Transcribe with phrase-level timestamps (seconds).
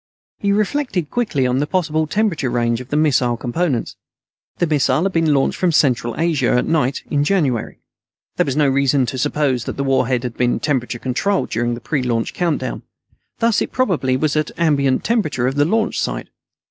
[0.39, 3.97] He reflected quickly on the possible temperature range of the missile components.
[4.57, 7.77] The missile had been launched from Central Asia, at night, in January.
[8.37, 11.81] There was no reason to suppose that the warhead had been temperature controlled during the
[11.81, 12.81] pre launch countdown.
[13.37, 16.29] Thus it probably was at the ambient temperature of the launch site.